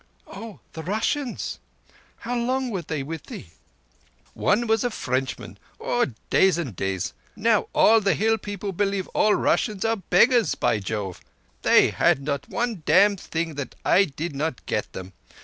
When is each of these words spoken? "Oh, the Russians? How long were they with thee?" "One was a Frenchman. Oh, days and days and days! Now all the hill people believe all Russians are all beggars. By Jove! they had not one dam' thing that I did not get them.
"Oh, 0.25 0.61
the 0.73 0.81
Russians? 0.81 1.59
How 2.21 2.35
long 2.35 2.71
were 2.71 2.81
they 2.81 3.03
with 3.03 3.25
thee?" 3.27 3.51
"One 4.33 4.65
was 4.65 4.83
a 4.83 4.89
Frenchman. 4.89 5.59
Oh, 5.79 6.07
days 6.31 6.57
and 6.57 6.75
days 6.75 6.75
and 6.75 6.75
days! 6.75 7.13
Now 7.35 7.67
all 7.71 8.01
the 8.01 8.15
hill 8.15 8.39
people 8.39 8.71
believe 8.71 9.07
all 9.09 9.35
Russians 9.35 9.85
are 9.85 9.89
all 9.89 10.03
beggars. 10.09 10.55
By 10.55 10.79
Jove! 10.79 11.21
they 11.61 11.91
had 11.91 12.23
not 12.23 12.49
one 12.49 12.81
dam' 12.83 13.15
thing 13.15 13.53
that 13.53 13.75
I 13.85 14.05
did 14.05 14.35
not 14.35 14.65
get 14.65 14.91
them. 14.93 15.13